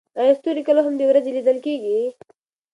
ایا 0.19 0.33
ستوري 0.39 0.61
کله 0.67 0.81
هم 0.83 0.93
د 0.97 1.01
ورځې 1.09 1.31
لیدل 1.37 1.57
کیږي؟ 1.65 1.99